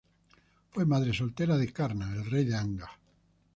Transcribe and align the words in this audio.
Fue 0.71 0.83
madre 0.83 1.13
soltera 1.13 1.59
de 1.59 1.71
Karna, 1.71 2.11
el 2.11 2.25
rey 2.25 2.43
de 2.43 2.55
Anga. 2.55 2.89